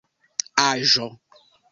aĵo 0.63 1.07